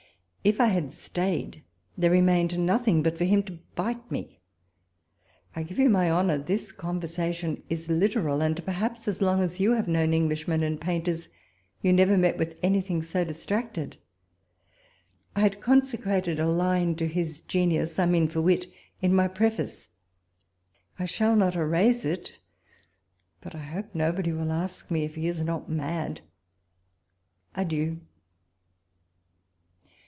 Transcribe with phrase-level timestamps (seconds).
[0.43, 1.61] If I had stayed,
[1.95, 4.39] there remained nothing but for him to bite me.
[5.55, 9.59] I give you my honour this con versation is literal, and, perhaps, as long as
[9.59, 11.29] you have known Englishmen and painters,
[11.83, 13.97] you never met with anytliing so distracted.
[15.35, 18.65] I had conse crated a line to his genius (I mean, for wit)
[18.99, 19.89] in my Preface:
[20.97, 22.39] I shall not erase it;
[23.41, 26.21] but I hope nobody will ask me if he is not mad.
[27.53, 27.99] Adieu